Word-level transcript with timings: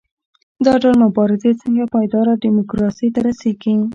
دا 0.65 0.73
ډول 0.81 0.95
مبارزې 1.05 1.51
څنګه 1.61 1.83
پایداره 1.93 2.33
ډیموکراسۍ 2.43 3.07
ته 3.15 3.19
رسیږي؟ 3.27 3.77